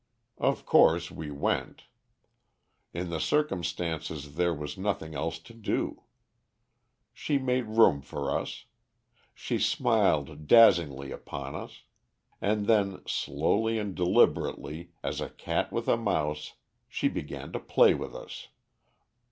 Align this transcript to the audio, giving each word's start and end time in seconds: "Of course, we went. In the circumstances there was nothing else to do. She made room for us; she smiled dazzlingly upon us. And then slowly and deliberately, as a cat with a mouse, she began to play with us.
"Of 0.39 0.65
course, 0.65 1.11
we 1.11 1.29
went. 1.29 1.83
In 2.91 3.11
the 3.11 3.19
circumstances 3.19 4.33
there 4.33 4.51
was 4.51 4.75
nothing 4.75 5.13
else 5.13 5.37
to 5.37 5.53
do. 5.53 6.05
She 7.13 7.37
made 7.37 7.67
room 7.77 8.01
for 8.01 8.35
us; 8.35 8.65
she 9.35 9.59
smiled 9.59 10.47
dazzlingly 10.47 11.11
upon 11.11 11.53
us. 11.53 11.83
And 12.41 12.65
then 12.65 13.03
slowly 13.05 13.77
and 13.77 13.93
deliberately, 13.93 14.91
as 15.03 15.21
a 15.21 15.29
cat 15.29 15.71
with 15.71 15.87
a 15.87 15.97
mouse, 15.97 16.53
she 16.87 17.07
began 17.07 17.51
to 17.51 17.59
play 17.59 17.93
with 17.93 18.15
us. 18.15 18.47